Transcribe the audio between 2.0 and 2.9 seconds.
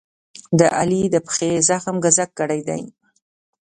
ګذک کړی دی.